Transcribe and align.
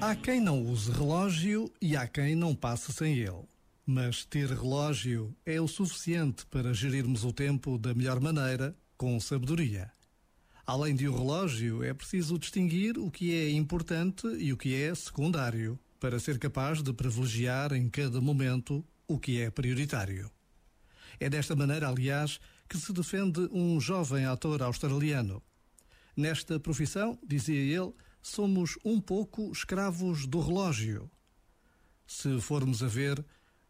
Há 0.00 0.14
quem 0.14 0.40
não 0.40 0.62
use 0.62 0.90
relógio 0.90 1.70
e 1.82 1.94
há 1.96 2.06
quem 2.06 2.34
não 2.34 2.54
passe 2.54 2.92
sem 2.92 3.18
ele. 3.18 3.44
Mas 3.84 4.24
ter 4.24 4.48
relógio 4.48 5.36
é 5.44 5.60
o 5.60 5.68
suficiente 5.68 6.46
para 6.46 6.72
gerirmos 6.72 7.24
o 7.24 7.32
tempo 7.32 7.76
da 7.76 7.92
melhor 7.92 8.20
maneira, 8.20 8.76
com 8.96 9.18
sabedoria. 9.20 9.90
Além 10.66 10.94
de 10.94 11.08
um 11.08 11.16
relógio, 11.16 11.82
é 11.82 11.92
preciso 11.92 12.38
distinguir 12.38 12.96
o 12.98 13.10
que 13.10 13.34
é 13.34 13.50
importante 13.50 14.26
e 14.38 14.52
o 14.52 14.56
que 14.56 14.74
é 14.74 14.94
secundário, 14.94 15.78
para 15.98 16.20
ser 16.20 16.38
capaz 16.38 16.82
de 16.82 16.92
privilegiar 16.92 17.72
em 17.72 17.88
cada 17.88 18.20
momento 18.20 18.84
o 19.06 19.18
que 19.18 19.40
é 19.40 19.50
prioritário. 19.50 20.30
É 21.18 21.28
desta 21.28 21.56
maneira, 21.56 21.88
aliás, 21.88 22.38
que 22.68 22.76
se 22.76 22.92
defende 22.92 23.48
um 23.50 23.80
jovem 23.80 24.26
ator 24.26 24.62
australiano. 24.62 25.42
Nesta 26.18 26.58
profissão, 26.58 27.16
dizia 27.24 27.60
ele, 27.60 27.92
somos 28.20 28.76
um 28.84 29.00
pouco 29.00 29.52
escravos 29.52 30.26
do 30.26 30.40
relógio. 30.40 31.08
Se 32.08 32.40
formos 32.40 32.82
a 32.82 32.88
ver, 32.88 33.24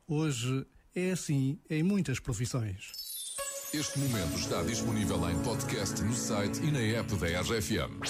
hoje 0.07 0.67
é 0.95 1.11
assim 1.11 1.61
em 1.69 1.83
muitas 1.83 2.19
profissões. 2.19 3.37
Este 3.75 3.99
momento 3.99 4.39
está 4.39 4.63
disponível 4.63 5.29
em 5.29 5.39
podcast 5.43 6.01
no 6.01 6.15
site 6.15 6.63
e 6.63 6.71
na 6.71 6.81
app 6.81 7.15
da 7.17 7.27
RFM. 7.43 8.01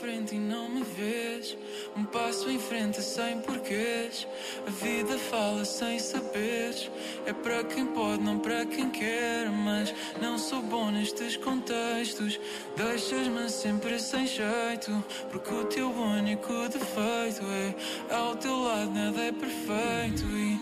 Frente 0.00 0.34
e 0.34 0.38
não 0.38 0.68
me 0.68 0.82
vês. 0.82 1.56
Um 1.96 2.04
passo 2.04 2.50
em 2.50 2.58
frente 2.58 3.00
sem 3.00 3.40
porquês. 3.40 4.26
A 4.66 4.70
vida 4.70 5.16
fala 5.18 5.64
sem 5.64 5.98
saberes. 5.98 6.90
É 7.24 7.32
para 7.32 7.64
quem 7.64 7.86
pode, 7.86 8.22
não 8.22 8.38
para 8.38 8.66
quem 8.66 8.90
quer. 8.90 9.48
Mas 9.50 9.94
não 10.20 10.36
sou 10.38 10.60
bom 10.60 10.90
nestes 10.90 11.38
contextos. 11.38 12.38
Deixas-me 12.76 13.48
sempre 13.48 13.98
sem 13.98 14.26
jeito. 14.26 15.02
Porque 15.30 15.54
o 15.54 15.64
teu 15.64 15.88
único 15.90 16.52
defeito 16.68 17.42
é 17.46 18.14
ao 18.14 18.36
teu 18.36 18.58
lado 18.58 18.90
nada 18.92 19.22
é 19.22 19.32
perfeito. 19.32 20.24
E 20.26 20.60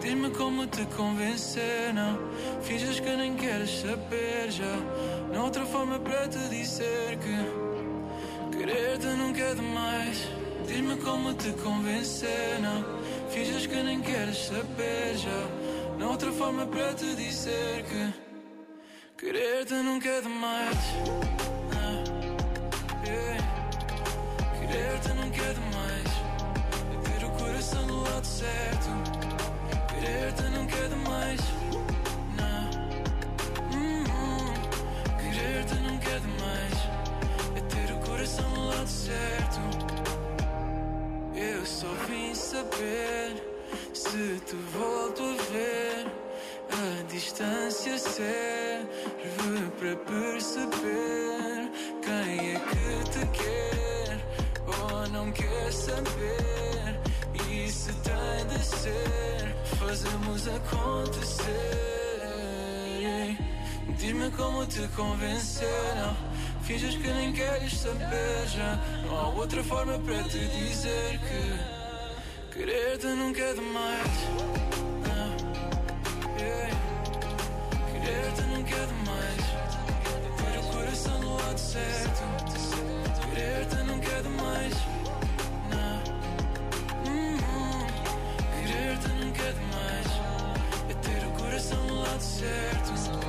diz-me 0.00 0.30
como 0.30 0.64
te 0.68 0.86
convencer. 0.96 1.92
Não 1.92 2.18
finges 2.62 3.00
que 3.00 3.16
nem 3.16 3.34
queres 3.34 3.80
saber 3.80 4.50
já. 4.50 4.76
Não 5.32 5.40
há 5.40 5.44
outra 5.44 5.66
forma 5.66 5.98
para 5.98 6.28
te 6.28 6.38
dizer 6.48 7.18
que. 7.18 7.83
Querer-te 8.64 9.06
nunca 9.08 9.42
é 9.42 9.54
demais. 9.54 10.26
Diz-me 10.66 10.96
como 10.96 11.34
te 11.34 11.52
convencer, 11.62 12.58
não. 12.62 12.82
Finges 13.28 13.66
que 13.66 13.82
nem 13.82 14.00
queres 14.00 14.38
saber 14.46 15.18
já. 15.18 15.98
Não 15.98 16.06
há 16.06 16.10
outra 16.12 16.32
forma 16.32 16.64
para 16.64 16.94
te 16.94 17.14
dizer 17.14 17.84
que. 17.84 18.14
Querer-te 19.18 19.74
nunca 19.74 20.08
é 20.08 20.20
demais. 20.22 20.78
Eu 41.64 41.68
só 41.68 41.88
vim 42.06 42.34
saber 42.34 43.42
se 43.94 44.38
te 44.44 44.54
volto 44.76 45.22
a 45.22 45.42
ver. 45.50 46.06
A 46.68 47.02
distância 47.10 47.96
serve 47.96 48.86
para 49.78 49.96
perceber 49.96 51.70
quem 52.02 52.50
é 52.50 52.60
que 52.60 53.10
te 53.10 53.26
quer 53.28 54.20
ou 54.66 55.08
não 55.08 55.32
quer 55.32 55.72
saber. 55.72 57.00
E 57.48 57.72
se 57.72 57.94
tem 57.94 58.46
de 58.46 58.62
ser, 58.62 59.56
fazemos 59.78 60.46
acontecer. 60.46 61.44
Diz-me 63.96 64.30
como 64.32 64.66
te 64.66 64.86
convencer, 64.88 65.94
não 65.96 66.34
Finges 66.64 66.96
que 66.96 67.08
nem 67.08 67.30
queres 67.30 67.74
saber 67.76 68.48
já 68.48 68.78
Não 69.04 69.18
há 69.18 69.28
outra 69.28 69.62
forma 69.62 69.98
para 69.98 70.22
te 70.22 70.38
dizer 70.38 71.20
que 71.20 72.56
Querer-te 72.56 73.06
nunca 73.06 73.42
é 73.42 73.52
demais 73.52 74.08
Não. 75.06 75.36
Yeah. 76.40 76.74
Querer-te 77.92 78.42
nunca 78.42 78.74
é 78.76 78.86
demais 78.86 79.44
Ter 80.38 80.58
o 80.58 80.72
coração 80.72 81.20
do 81.20 81.34
lado 81.34 81.58
certo 81.58 82.22
Querer-te 83.28 83.76
nunca 83.84 84.08
é 84.08 84.22
demais 84.22 84.74
Não. 85.70 86.02
Hum, 87.12 87.36
hum. 87.36 87.86
Querer-te 88.62 89.08
nunca 89.08 89.42
é 89.42 89.52
demais 89.52 90.06
É 90.88 90.94
ter 90.94 91.26
o 91.26 91.30
coração 91.32 91.86
do 91.86 92.00
lado 92.00 92.22
certo 92.22 93.23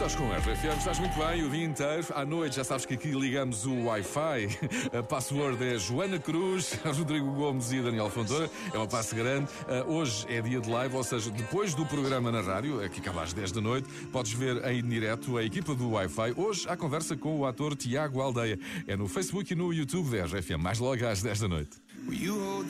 Estás 0.00 0.14
com 0.14 0.32
a 0.32 0.38
RFM, 0.38 0.78
estás 0.78 0.98
muito 0.98 1.18
bem 1.18 1.44
o 1.44 1.50
dia 1.50 1.62
inteiro. 1.62 2.06
À 2.14 2.24
noite 2.24 2.56
já 2.56 2.64
sabes 2.64 2.86
que 2.86 2.94
aqui 2.94 3.10
ligamos 3.10 3.66
o 3.66 3.84
Wi-Fi. 3.84 4.48
A 4.98 5.02
password 5.02 5.62
é 5.62 5.76
Joana 5.78 6.18
Cruz, 6.18 6.72
Rodrigo 6.82 7.30
Gomes 7.32 7.70
e 7.70 7.82
Daniel 7.82 8.08
Fontoura. 8.08 8.50
É 8.72 8.78
uma 8.78 8.86
passe 8.86 9.14
grande. 9.14 9.50
Uh, 9.68 9.92
hoje 9.92 10.24
é 10.30 10.40
dia 10.40 10.58
de 10.58 10.70
live, 10.70 10.96
ou 10.96 11.04
seja, 11.04 11.30
depois 11.30 11.74
do 11.74 11.84
programa 11.84 12.32
na 12.32 12.40
rádio, 12.40 12.80
que 12.88 12.98
acaba 12.98 13.24
às 13.24 13.34
10 13.34 13.52
da 13.52 13.60
noite, 13.60 13.90
podes 14.10 14.32
ver 14.32 14.64
em 14.72 14.82
direto 14.88 15.36
a 15.36 15.44
equipa 15.44 15.74
do 15.74 15.90
Wi-Fi. 15.90 16.32
Hoje 16.34 16.66
há 16.66 16.78
conversa 16.78 17.14
com 17.14 17.38
o 17.38 17.44
ator 17.44 17.76
Tiago 17.76 18.22
Aldeia. 18.22 18.58
É 18.86 18.96
no 18.96 19.06
Facebook 19.06 19.52
e 19.52 19.54
no 19.54 19.70
YouTube 19.70 20.16
da 20.16 20.24
RFM, 20.24 20.62
mais 20.62 20.78
logo 20.78 21.06
às 21.06 21.20
10 21.20 21.40
da 21.40 21.48
noite. 21.48 21.76
Will 22.08 22.64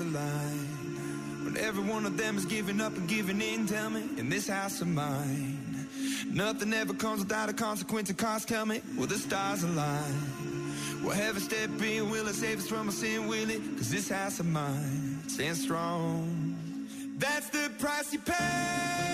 when 1.44 1.56
every 1.56 1.82
one 1.82 2.04
of 2.06 2.16
them 2.16 2.36
is 2.36 2.44
giving 2.44 2.80
up 2.80 2.97
and 2.97 3.08
giving 3.08 3.41
in? 3.41 3.66
Tell 3.66 3.88
me, 3.88 4.02
in 4.18 4.28
this 4.28 4.48
house 4.48 4.80
of 4.80 4.88
mine, 4.88 5.59
nothing 6.26 6.72
ever 6.72 6.94
comes 6.94 7.20
without 7.20 7.48
a 7.48 7.53
consequence. 7.53 8.08
And 8.08 8.19
cost, 8.19 8.48
tell 8.48 8.66
me, 8.66 8.82
will 8.97 9.06
the 9.06 9.16
stars 9.16 9.62
align? 9.62 10.41
Will 11.03 11.10
heaven 11.10 11.41
step 11.41 11.70
in? 11.81 12.10
Will 12.10 12.26
it 12.28 12.34
save 12.34 12.58
us 12.58 12.69
from 12.69 12.86
our 12.86 12.92
sin? 12.92 13.26
Will 13.26 13.50
it? 13.50 13.60
Cause 13.76 13.91
this 13.91 14.08
house 14.08 14.41
of 14.41 14.47
mine 14.47 15.22
stands 15.28 15.62
strong. 15.62 16.56
That's 17.19 17.48
the 17.50 17.70
price 17.78 18.12
you 18.12 18.19
pay. 18.19 19.09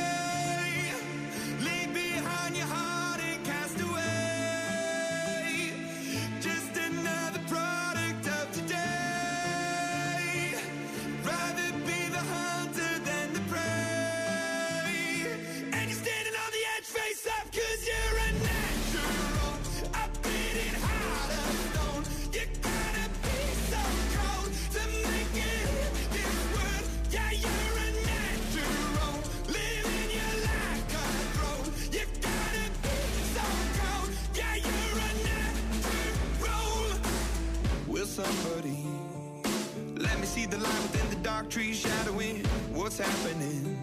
Somebody 38.16 38.78
let 39.98 40.18
me 40.18 40.24
see 40.24 40.47
the 40.47 40.57
light 40.57 40.83
within 40.84 41.07
the 41.10 41.16
dark 41.16 41.51
trees 41.51 41.78
shadowing 41.78 42.42
what's 42.72 42.98
happening? 42.98 43.77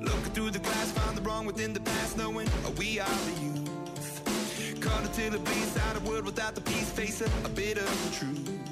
Looking 0.00 0.32
through 0.32 0.50
the 0.50 0.58
glass, 0.58 0.90
find 0.90 1.16
the 1.16 1.22
wrong 1.22 1.46
within 1.46 1.72
the 1.72 1.78
past, 1.78 2.16
knowing 2.16 2.48
we 2.76 2.98
are 2.98 3.18
the 3.28 3.34
youth. 3.40 4.80
Caught 4.80 5.02
until 5.04 5.34
it 5.34 5.44
bleeds 5.44 5.78
out 5.86 5.96
of 5.96 6.08
world 6.08 6.24
without 6.24 6.56
the 6.56 6.62
peace, 6.62 6.90
face 6.90 7.20
a, 7.20 7.26
a 7.46 7.48
bit 7.50 7.78
of 7.78 8.10
the 8.10 8.16
truth. 8.16 8.67